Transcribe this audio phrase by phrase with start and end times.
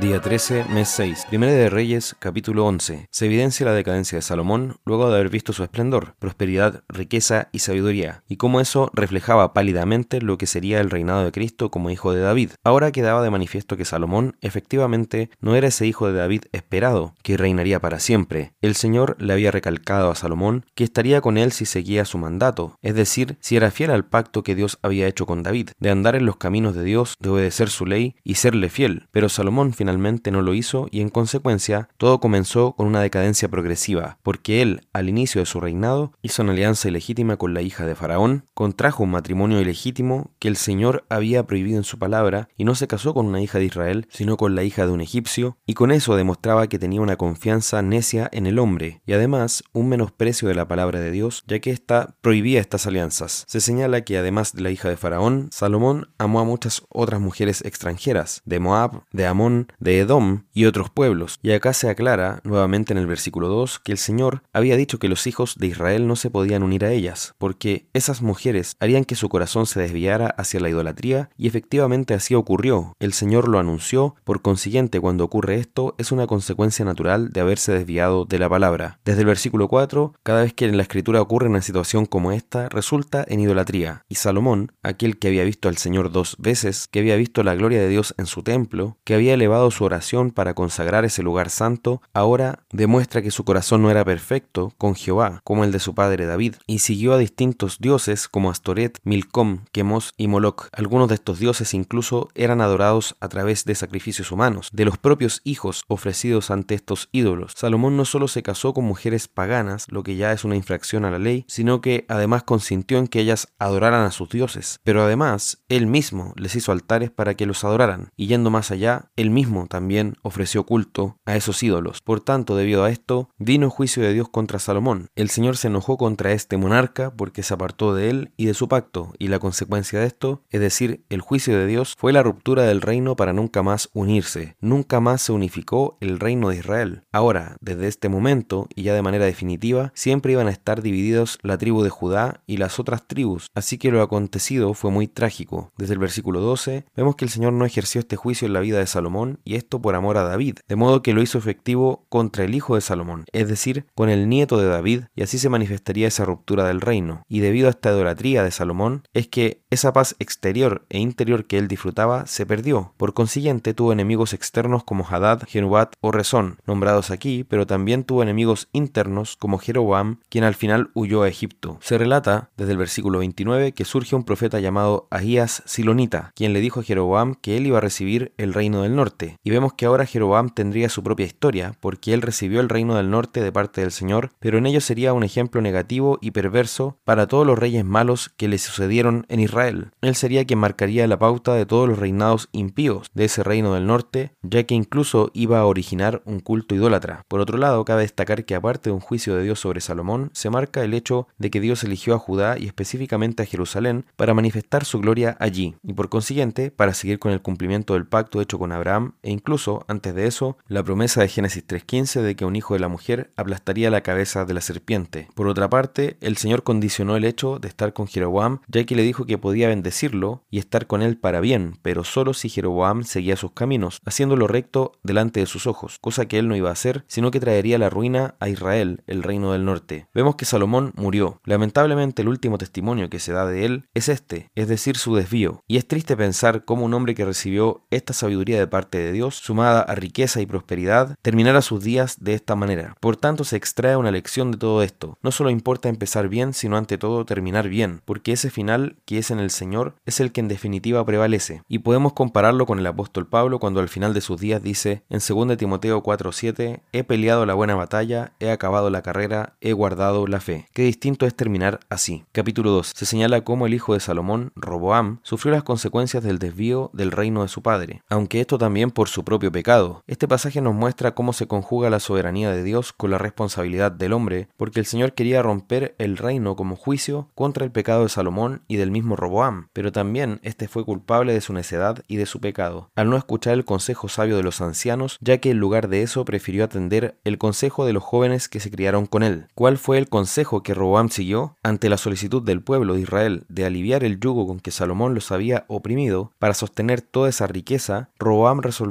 [0.00, 1.26] Día 13, mes 6.
[1.28, 3.08] Primera de Reyes, capítulo 11.
[3.10, 7.58] Se evidencia la decadencia de Salomón luego de haber visto su esplendor, prosperidad, riqueza y
[7.58, 12.14] sabiduría, y cómo eso reflejaba pálidamente lo que sería el reinado de Cristo como hijo
[12.14, 12.52] de David.
[12.64, 17.36] Ahora quedaba de manifiesto que Salomón efectivamente no era ese hijo de David esperado, que
[17.36, 18.54] reinaría para siempre.
[18.62, 22.78] El Señor le había recalcado a Salomón que estaría con él si seguía su mandato,
[22.80, 26.16] es decir, si era fiel al pacto que Dios había hecho con David, de andar
[26.16, 29.06] en los caminos de Dios, de obedecer su ley y serle fiel.
[29.10, 34.16] Pero Salomón finalmente no lo hizo y en consecuencia todo comenzó con una decadencia progresiva,
[34.22, 37.96] porque él, al inicio de su reinado, hizo una alianza ilegítima con la hija de
[37.96, 42.76] Faraón, contrajo un matrimonio ilegítimo que el Señor había prohibido en su palabra y no
[42.76, 45.74] se casó con una hija de Israel, sino con la hija de un egipcio, y
[45.74, 50.46] con eso demostraba que tenía una confianza necia en el hombre y además un menosprecio
[50.46, 53.46] de la palabra de Dios, ya que ésta prohibía estas alianzas.
[53.48, 57.64] Se señala que además de la hija de Faraón, Salomón amó a muchas otras mujeres
[57.64, 61.38] extranjeras, de Moab, de Amón, de Edom y otros pueblos.
[61.42, 65.08] Y acá se aclara nuevamente en el versículo 2 que el Señor había dicho que
[65.08, 69.14] los hijos de Israel no se podían unir a ellas, porque esas mujeres harían que
[69.14, 72.96] su corazón se desviara hacia la idolatría y efectivamente así ocurrió.
[73.00, 77.72] El Señor lo anunció, por consiguiente cuando ocurre esto es una consecuencia natural de haberse
[77.72, 78.98] desviado de la palabra.
[79.04, 82.68] Desde el versículo 4, cada vez que en la escritura ocurre una situación como esta,
[82.68, 84.04] resulta en idolatría.
[84.08, 87.80] Y Salomón, aquel que había visto al Señor dos veces, que había visto la gloria
[87.80, 92.02] de Dios en su templo, que había elevado su oración para consagrar ese lugar santo,
[92.12, 96.26] ahora demuestra que su corazón no era perfecto con Jehová, como el de su padre
[96.26, 100.68] David, y siguió a distintos dioses como Astoret, Milcom, Quemos y Moloch.
[100.72, 105.40] Algunos de estos dioses incluso eran adorados a través de sacrificios humanos, de los propios
[105.44, 107.52] hijos ofrecidos ante estos ídolos.
[107.56, 111.10] Salomón no solo se casó con mujeres paganas, lo que ya es una infracción a
[111.10, 114.80] la ley, sino que además consintió en que ellas adoraran a sus dioses.
[114.82, 119.10] Pero además, él mismo les hizo altares para que los adoraran, y yendo más allá,
[119.16, 122.00] él mismo también ofreció culto a esos ídolos.
[122.00, 125.08] Por tanto, debido a esto, vino juicio de Dios contra Salomón.
[125.14, 128.68] El Señor se enojó contra este monarca porque se apartó de él y de su
[128.68, 132.64] pacto, y la consecuencia de esto, es decir, el juicio de Dios, fue la ruptura
[132.64, 134.56] del reino para nunca más unirse.
[134.60, 137.04] Nunca más se unificó el reino de Israel.
[137.12, 141.58] Ahora, desde este momento, y ya de manera definitiva, siempre iban a estar divididos la
[141.58, 145.72] tribu de Judá y las otras tribus, así que lo acontecido fue muy trágico.
[145.76, 148.78] Desde el versículo 12, vemos que el Señor no ejerció este juicio en la vida
[148.78, 152.44] de Salomón, y esto por amor a David, de modo que lo hizo efectivo contra
[152.44, 156.08] el hijo de Salomón, es decir, con el nieto de David, y así se manifestaría
[156.08, 157.22] esa ruptura del reino.
[157.28, 161.58] Y debido a esta idolatría de Salomón, es que esa paz exterior e interior que
[161.58, 162.94] él disfrutaba se perdió.
[162.96, 168.22] Por consiguiente, tuvo enemigos externos como Hadad, Genubat o Rezón, nombrados aquí, pero también tuvo
[168.22, 171.78] enemigos internos como Jeroboam, quien al final huyó a Egipto.
[171.80, 176.60] Se relata desde el versículo 29 que surge un profeta llamado Ahías Silonita, quien le
[176.60, 179.21] dijo a Jeroboam que él iba a recibir el reino del norte.
[179.42, 183.10] Y vemos que ahora Jeroboam tendría su propia historia, porque él recibió el reino del
[183.10, 187.26] norte de parte del Señor, pero en ello sería un ejemplo negativo y perverso para
[187.26, 189.90] todos los reyes malos que le sucedieron en Israel.
[190.00, 193.86] Él sería quien marcaría la pauta de todos los reinados impíos de ese reino del
[193.86, 197.24] norte, ya que incluso iba a originar un culto idólatra.
[197.28, 200.50] Por otro lado, cabe destacar que aparte de un juicio de Dios sobre Salomón, se
[200.50, 204.84] marca el hecho de que Dios eligió a Judá y específicamente a Jerusalén para manifestar
[204.84, 208.72] su gloria allí, y por consiguiente para seguir con el cumplimiento del pacto hecho con
[208.72, 212.74] Abraham e incluso, antes de eso, la promesa de Génesis 3.15 de que un hijo
[212.74, 215.28] de la mujer aplastaría la cabeza de la serpiente.
[215.34, 219.02] Por otra parte, el Señor condicionó el hecho de estar con Jeroboam, ya que le
[219.02, 223.36] dijo que podía bendecirlo y estar con él para bien, pero solo si Jeroboam seguía
[223.36, 227.04] sus caminos, haciéndolo recto delante de sus ojos, cosa que él no iba a hacer,
[227.06, 230.06] sino que traería la ruina a Israel, el reino del norte.
[230.14, 231.40] Vemos que Salomón murió.
[231.44, 235.62] Lamentablemente el último testimonio que se da de él es este, es decir, su desvío.
[235.66, 239.34] Y es triste pensar cómo un hombre que recibió esta sabiduría de parte de Dios,
[239.34, 242.94] sumada a riqueza y prosperidad, terminara sus días de esta manera.
[243.00, 245.18] Por tanto, se extrae una lección de todo esto.
[245.22, 249.30] No solo importa empezar bien, sino ante todo terminar bien, porque ese final que es
[249.30, 251.62] en el Señor es el que en definitiva prevalece.
[251.66, 255.20] Y podemos compararlo con el apóstol Pablo cuando al final de sus días dice en
[255.26, 260.40] 2 Timoteo 4:7, he peleado la buena batalla, he acabado la carrera, he guardado la
[260.40, 260.68] fe.
[260.72, 262.24] Qué distinto es terminar así.
[262.32, 262.92] Capítulo 2.
[262.94, 267.42] Se señala cómo el hijo de Salomón, Roboam, sufrió las consecuencias del desvío del reino
[267.42, 270.02] de su padre, aunque esto también por su propio pecado.
[270.06, 274.12] Este pasaje nos muestra cómo se conjuga la soberanía de Dios con la responsabilidad del
[274.12, 278.62] hombre, porque el Señor quería romper el reino como juicio contra el pecado de Salomón
[278.68, 282.40] y del mismo Roboam, pero también este fue culpable de su necedad y de su
[282.40, 286.02] pecado, al no escuchar el consejo sabio de los ancianos, ya que en lugar de
[286.02, 289.46] eso prefirió atender el consejo de los jóvenes que se criaron con él.
[289.54, 291.56] ¿Cuál fue el consejo que Roboam siguió?
[291.62, 295.32] Ante la solicitud del pueblo de Israel de aliviar el yugo con que Salomón los
[295.32, 298.81] había oprimido, para sostener toda esa riqueza, Roboam resolvió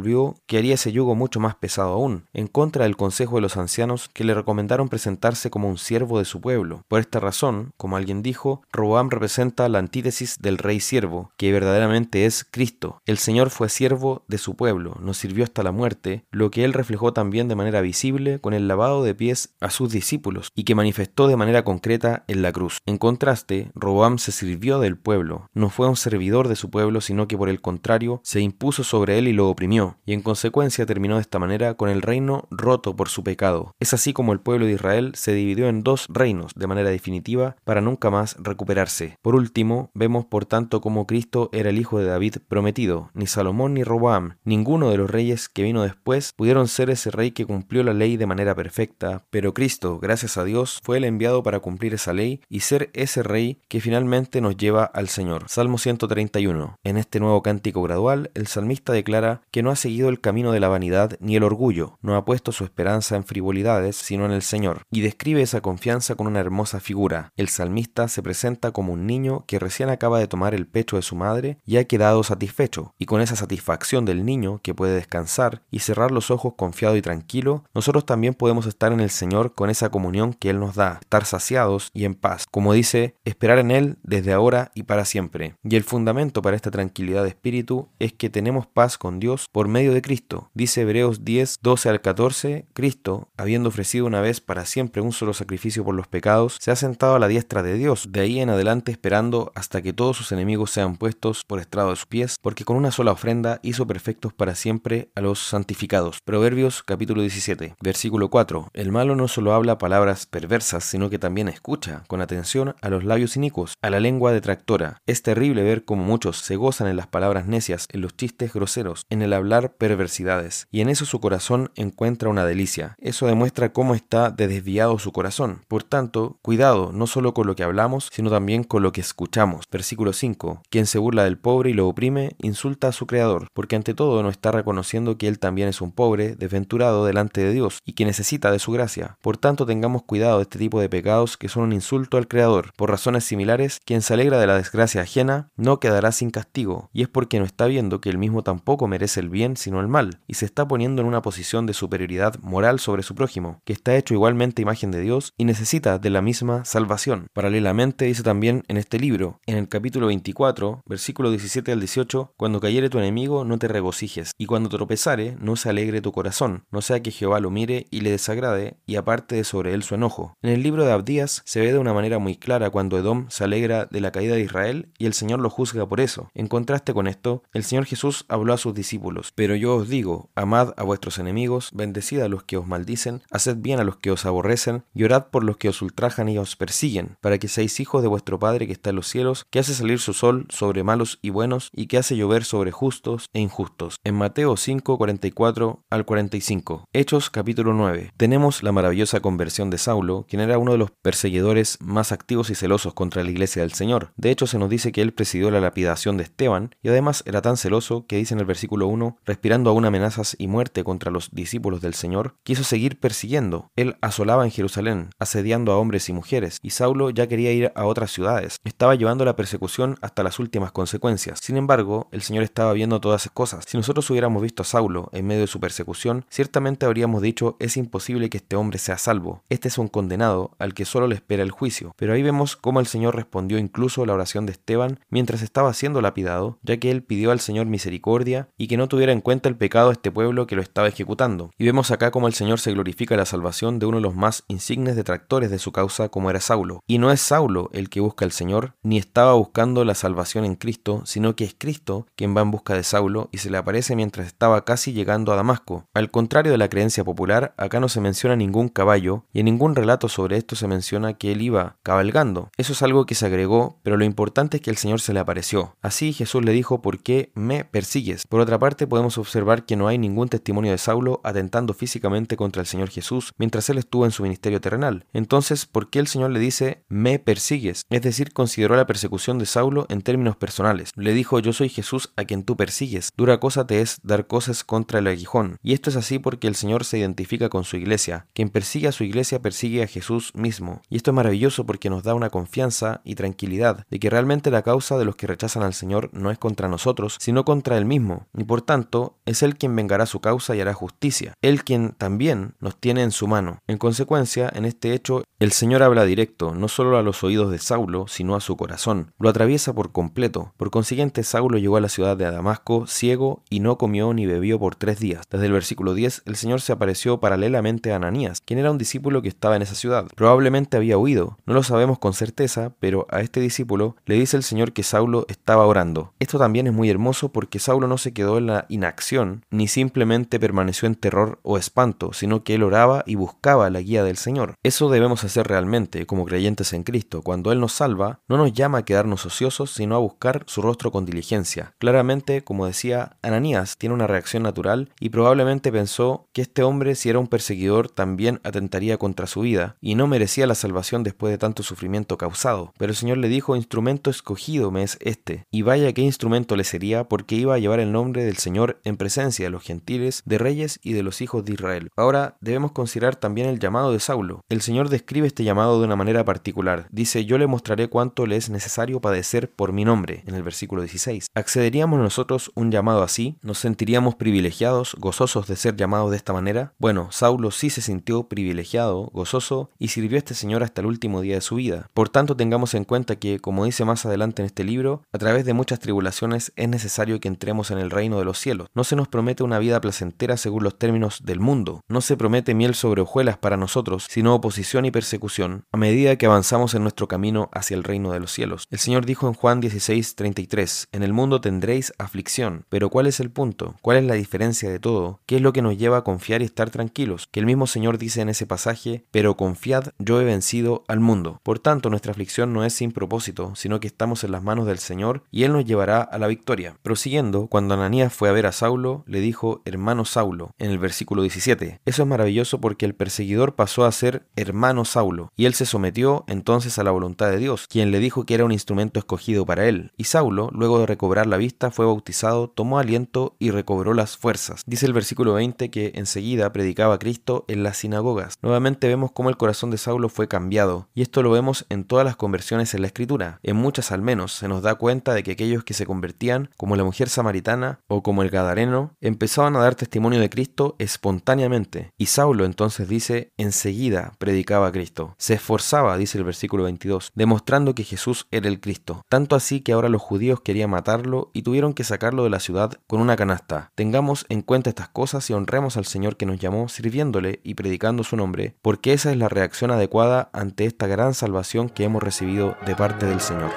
[0.48, 4.10] que haría ese yugo mucho más pesado aún, en contra del consejo de los ancianos
[4.14, 6.84] que le recomendaron presentarse como un siervo de su pueblo.
[6.88, 12.26] Por esta razón, como alguien dijo, Roboam representa la antítesis del rey siervo, que verdaderamente
[12.26, 13.02] es Cristo.
[13.06, 16.74] El Señor fue siervo de su pueblo, nos sirvió hasta la muerte, lo que él
[16.74, 20.76] reflejó también de manera visible con el lavado de pies a sus discípulos y que
[20.76, 22.80] manifestó de manera concreta en la cruz.
[22.86, 27.28] En contraste, Roboam se sirvió del pueblo, no fue un servidor de su pueblo, sino
[27.28, 31.16] que por el contrario se impuso sobre él y lo oprimió, y en consecuencia terminó
[31.16, 33.76] de esta manera con el reino roto por su pecado.
[33.80, 37.56] Es así como el pueblo de Israel se dividió en dos reinos de manera definitiva
[37.64, 39.18] para nunca más recuperarse.
[39.22, 43.10] Por último, vemos por tanto cómo Cristo era el hijo de David prometido.
[43.14, 47.32] Ni Salomón ni Roboam, ninguno de los reyes que vino después, pudieron ser ese rey
[47.32, 51.44] que cumplió la ley de manera perfecta, pero Cristo, gracias a Dios, fue el enviado
[51.44, 55.46] para cumplir esa ley y ser ese rey que finalmente nos lleva al Señor.
[55.48, 56.76] Salmo 131.
[56.84, 60.60] En este nuevo cántico gradual, el salmista declara que no ha seguido el camino de
[60.60, 64.42] la vanidad ni el orgullo, no ha puesto su esperanza en frivolidades, sino en el
[64.42, 67.32] Señor, y describe esa confianza con una hermosa figura.
[67.36, 71.02] El salmista se presenta como un niño que recién acaba de tomar el pecho de
[71.02, 75.62] su madre y ha quedado satisfecho, y con esa satisfacción del niño que puede descansar
[75.72, 79.70] y cerrar los ojos confiado y tranquilo, nosotros también podemos estar en el Señor con
[79.70, 83.72] esa comunión que Él nos da, estar saciados y en paz, como dice, esperar en
[83.72, 85.56] Él desde ahora y para siempre.
[85.64, 89.68] Y el fundamento para esta tranquilidad de espíritu es que tenemos paz con Dios por
[89.68, 90.50] medio de Cristo.
[90.56, 95.36] Dice Hebreos 10, 12 al 14, Cristo, habiendo ofrecido una vez para siempre un solo
[95.36, 98.50] sacrificio por los pecados, se ha sentado a la diestra de Dios, de ahí en
[98.50, 102.66] adelante esperando hasta que todos sus enemigos sean puestos por estrado de sus pies, porque
[102.66, 106.22] con una sola ofrenda hizo perfectos para siempre a los santificados.
[106.26, 108.72] Proverbios capítulo 17, versículo 4.
[108.74, 113.04] El malo no solo habla palabras perversas, sino que también escucha con atención a los
[113.04, 114.98] labios inicuos, a la lengua detractora.
[115.06, 119.06] Es terrible ver cómo muchos se gozan en las palabras necias, en los chistes groseros,
[119.12, 122.96] en el hablar perversidades, y en eso su corazón encuentra una delicia.
[123.00, 125.62] Eso demuestra cómo está de desviado su corazón.
[125.68, 129.66] Por tanto, cuidado no solo con lo que hablamos, sino también con lo que escuchamos.
[129.72, 130.62] Versículo 5.
[130.70, 134.24] Quien se burla del pobre y lo oprime, insulta a su creador, porque ante todo
[134.24, 138.06] no está reconociendo que él también es un pobre, desventurado delante de Dios, y que
[138.06, 139.18] necesita de su gracia.
[139.22, 142.72] Por tanto, tengamos cuidado de este tipo de pecados que son un insulto al creador.
[142.76, 147.02] Por razones similares, quien se alegra de la desgracia ajena no quedará sin castigo, y
[147.02, 150.20] es porque no está viendo que él mismo tampoco merece el bien sino el mal,
[150.28, 153.96] y se está poniendo en una posición de superioridad moral sobre su prójimo, que está
[153.96, 157.28] hecho igualmente imagen de Dios y necesita de la misma salvación.
[157.34, 162.60] Paralelamente dice también en este libro, en el capítulo 24, versículo 17 al 18, cuando
[162.60, 166.82] cayere tu enemigo no te regocijes, y cuando tropezare no se alegre tu corazón, no
[166.82, 170.36] sea que Jehová lo mire y le desagrade y aparte de sobre él su enojo.
[170.42, 173.44] En el libro de Abdías se ve de una manera muy clara cuando Edom se
[173.44, 176.30] alegra de la caída de Israel y el Señor lo juzga por eso.
[176.34, 180.30] En contraste con esto, el Señor Jesús habló a sus discípulos, pero yo os digo,
[180.36, 184.12] amad a vuestros enemigos, bendecid a los que os maldicen, haced bien a los que
[184.12, 187.80] os aborrecen, y orad por los que os ultrajan y os persiguen, para que seáis
[187.80, 190.84] hijos de vuestro Padre que está en los cielos, que hace salir su sol sobre
[190.84, 193.98] malos y buenos, y que hace llover sobre justos e injustos.
[194.04, 196.86] En Mateo 5, 44 al 45.
[196.94, 198.14] Hechos capítulo 9.
[198.18, 202.56] Tenemos la maravillosa conversión de Saulo, quien era uno de los perseguidores más activos y
[202.56, 204.14] celosos contra la iglesia del Señor.
[204.16, 207.42] De hecho, se nos dice que él presidió la lapidación de Esteban, y además era
[207.42, 211.32] tan celoso que dice en el versículo 1, respirando aún amenazas y muerte contra los
[211.32, 213.70] discípulos del Señor, quiso seguir persiguiendo.
[213.76, 217.86] Él asolaba en Jerusalén, asediando a hombres y mujeres, y Saulo ya quería ir a
[217.86, 218.60] otras ciudades.
[218.64, 221.40] Estaba llevando la persecución hasta las últimas consecuencias.
[221.42, 223.66] Sin embargo, el Señor estaba viendo todas esas cosas.
[223.68, 227.78] Si nosotros hubiéramos visto a Saulo en medio de su persecución, ciertamente habríamos dicho es
[227.78, 229.44] imposible que este hombre sea salvo.
[229.50, 231.94] Este es un condenado al que solo le espera el juicio.
[231.98, 236.02] Pero ahí vemos cómo el Señor respondió incluso la oración de Esteban mientras estaba siendo
[236.02, 239.56] lapidado, ya que él pidió al Señor misericordia y que no tuviera en cuenta el
[239.56, 241.52] pecado de este pueblo que lo estaba ejecutando.
[241.58, 244.44] Y vemos acá cómo el Señor se glorifica la salvación de uno de los más
[244.48, 246.84] insignes detractores de su causa como era Saulo.
[246.88, 250.56] Y no es Saulo el que busca al Señor, ni estaba buscando la salvación en
[250.56, 253.96] Cristo, sino que es Cristo quien va en busca de Saulo y se le aparece
[253.96, 255.86] mientras estaba casi llegando a Damasco.
[255.94, 259.76] Al contrario de la creencia popular, acá no se menciona ningún caballo y en ningún
[259.76, 262.50] relato sobre esto se menciona que él iba cabalgando.
[262.58, 265.20] Eso es algo que se agregó, pero lo importante es que el Señor se le
[265.20, 265.76] apareció.
[265.82, 268.26] Así Jesús le dijo, ¿por qué me persigues?
[268.28, 272.60] Por otra parte, podemos observar que no hay ningún testimonio de Saulo atentando físicamente contra
[272.60, 275.06] el Señor Jesús mientras él estuvo en su ministerio terrenal.
[275.14, 277.86] Entonces, ¿por qué el Señor le dice, me persigues?
[277.90, 280.92] Es decir, consideró la persecución de Saulo en términos personales.
[280.98, 283.14] Le dijo, yo soy Jesús a quien tú persigues.
[283.16, 285.56] Dura cosa te es dar cosas contra el aguijón.
[285.64, 288.28] Y esto es así porque el Señor se identifica con su iglesia.
[288.34, 290.82] Quien persigue a su iglesia persigue a Jesús mismo.
[290.90, 294.64] Y esto es maravilloso porque nos da una confianza y tranquilidad de que realmente la
[294.64, 298.28] causa de los que rechazan al Señor no es contra nosotros, sino contra Él mismo.
[298.38, 298.81] Y por tanto,
[299.26, 301.34] es Él quien vengará su causa y hará justicia.
[301.42, 303.60] Él quien también nos tiene en su mano.
[303.68, 307.58] En consecuencia, en este hecho, el Señor habla directo, no solo a los oídos de
[307.58, 309.12] Saulo, sino a su corazón.
[309.18, 310.54] Lo atraviesa por completo.
[310.58, 314.60] Por consiguiente, Saulo llegó a la ciudad de Damasco ciego y no comió ni bebió
[314.60, 315.24] por tres días.
[315.30, 319.22] Desde el versículo 10, el Señor se apareció paralelamente a Ananías, quien era un discípulo
[319.22, 320.08] que estaba en esa ciudad.
[320.16, 324.44] Probablemente había huido, no lo sabemos con certeza, pero a este discípulo le dice el
[324.44, 326.14] Señor que Saulo estaba orando.
[326.20, 330.40] Esto también es muy hermoso porque Saulo no se quedó en la inacción, ni simplemente
[330.40, 334.56] permaneció en terror o espanto, sino que él oraba y buscaba la guía del Señor.
[334.64, 337.22] Eso debemos hacer realmente como creyentes en Cristo.
[337.22, 340.92] Cuando Él nos salva, no nos llama a quedarnos ociosos, sino a buscar su rostro
[340.92, 341.74] con diligencia.
[341.80, 347.10] Claramente, como decía, Ananías tiene una reacción natural y probablemente pensó que este hombre, si
[347.10, 351.38] era un perseguidor, también atentaría contra su vida y no merecía la salvación después de
[351.38, 352.74] tanto sufrimiento causado.
[352.78, 355.46] Pero el Señor le dijo, instrumento escogido me es este.
[355.52, 358.98] Y vaya qué instrumento le sería, porque iba a llevar el nombre del Señor en
[358.98, 361.90] presencia de los gentiles, de reyes y de los hijos de Israel.
[361.96, 364.42] Ahora debemos considerar también el llamado de Saulo.
[364.50, 366.88] El Señor describe este llamado de una manera particular.
[366.92, 370.82] Dice, yo le mostraré cuánto le es necesario padecer por mi nombre, en el versículo
[370.82, 371.28] 16.
[371.34, 373.38] ¿Accederíamos nosotros un llamado así?
[373.42, 376.74] ¿Nos sentiríamos privilegiados, gozosos de ser llamados de esta manera?
[376.78, 381.22] Bueno, Saulo sí se sintió privilegiado, gozoso y sirvió a este Señor hasta el último
[381.22, 381.90] día de su vida.
[381.94, 385.46] Por tanto, tengamos en cuenta que, como dice más adelante en este libro, a través
[385.46, 388.68] de muchas tribulaciones es necesario que entremos en el reino de los cielos.
[388.74, 391.84] No se nos promete una vida placentera según los términos del mundo.
[391.88, 396.26] No se promete miel sobre hojuelas para nosotros, sino oposición y persecución a medida que
[396.26, 398.68] avanzamos en nuestro camino hacia el reino de los cielos.
[398.70, 403.32] El Señor dijo en Juan 16:33, en el mundo tendréis aflicción, pero ¿cuál es el
[403.32, 403.76] punto?
[403.82, 405.20] ¿Cuál es la diferencia de todo?
[405.26, 407.28] ¿Qué es lo que nos lleva a confiar y estar tranquilos?
[407.32, 411.40] Que el mismo Señor dice en ese pasaje, pero confiad, yo he vencido al mundo.
[411.44, 414.80] Por tanto, nuestra aflicción no es sin propósito, sino que estamos en las manos del
[414.80, 416.78] Señor y Él nos llevará a la victoria.
[416.82, 421.22] Prosiguiendo, cuando Ananías fue a ver a Saulo, le dijo, hermano Saulo, en el versículo
[421.22, 421.82] 17.
[421.86, 426.24] Eso es maravilloso porque el perseguidor pasó a ser hermano Saulo, y él se sometió
[426.28, 429.68] entonces a la voluntad de Dios, quien le dijo que era un instrumento escogido para
[429.68, 429.92] él.
[429.98, 434.64] Y Saulo, luego de recobrar la vista, fue bautizado, tomó aliento y recobró las fuerzas.
[434.66, 438.36] Dice el versículo 20 que enseguida predicaba a Cristo en las sinagogas.
[438.42, 442.06] Nuevamente vemos cómo el corazón de Saulo fue cambiado, y esto lo vemos en todas
[442.06, 443.40] las conversiones en la escritura.
[443.44, 446.76] En muchas al menos se nos da cuenta de que aquellos que se convertían, como
[446.76, 451.92] la mujer samaritana o el gadareno, empezaban a dar testimonio de Cristo espontáneamente.
[451.98, 455.16] Y Saulo entonces dice, enseguida predicaba a Cristo.
[455.18, 459.04] Se esforzaba, dice el versículo 22, demostrando que Jesús era el Cristo.
[459.10, 462.74] Tanto así que ahora los judíos querían matarlo y tuvieron que sacarlo de la ciudad
[462.88, 463.72] con una canasta.
[463.76, 468.04] Tengamos en cuenta estas cosas y honremos al Señor que nos llamó sirviéndole y predicando
[468.04, 472.56] su nombre, porque esa es la reacción adecuada ante esta gran salvación que hemos recibido
[472.66, 473.52] de parte del Señor.